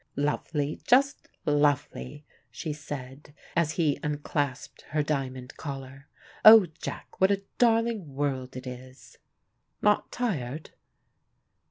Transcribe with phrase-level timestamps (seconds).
[0.15, 6.07] "Lovely, just lovely," she said, as he unclasped her diamond collar.
[6.43, 9.19] "Oh, Jack, what a darling world it is!"
[9.79, 10.71] "Not tired?"